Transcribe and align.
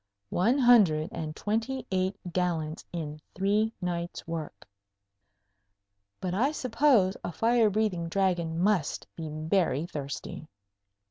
One 0.31 0.57
hundred 0.57 1.09
and 1.11 1.35
twenty 1.35 1.85
eight 1.91 2.15
gallons 2.33 2.83
in 2.91 3.19
three 3.35 3.71
nights' 3.79 4.27
work! 4.27 4.67
But 6.19 6.33
I 6.33 6.51
suppose 6.53 7.15
a 7.23 7.31
fire 7.31 7.69
breathing 7.69 8.09
Dragon 8.09 8.59
must 8.59 9.05
be 9.15 9.29
very 9.29 9.85
thirsty. 9.85 10.47